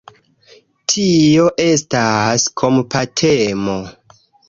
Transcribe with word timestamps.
Tio 0.93 1.45
estas 1.67 2.49
kompatemo. 2.65 3.81